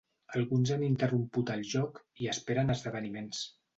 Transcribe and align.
Alguns 0.37 0.69
han 0.75 0.85
interromput 0.87 1.53
el 1.57 1.61
joc 1.73 1.99
i 2.25 2.31
esperen 2.33 2.77
esdeveniments. 2.77 3.45